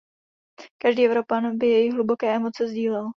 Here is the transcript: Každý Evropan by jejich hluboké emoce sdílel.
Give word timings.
Každý 0.77 1.05
Evropan 1.05 1.57
by 1.57 1.67
jejich 1.67 1.93
hluboké 1.93 2.35
emoce 2.35 2.67
sdílel. 2.67 3.09